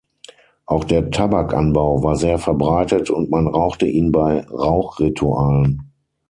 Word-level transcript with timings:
Auch 0.65 0.83
der 0.83 1.11
Tabakanbau 1.11 2.01
war 2.01 2.15
sehr 2.15 2.39
verbreitet 2.39 3.11
und 3.11 3.29
man 3.29 3.45
rauchte 3.45 3.85
ihn 3.85 4.11
bei 4.11 4.47
Rauch-Ritualen. 4.47 5.91